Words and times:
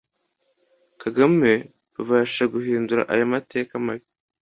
kagame 1.01 1.51
babasha 1.93 2.43
guhindura 2.53 3.01
ayo 3.13 3.25
mateka 3.33 3.73
mabi 3.85 4.07